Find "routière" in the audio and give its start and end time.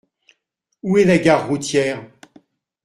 1.47-2.09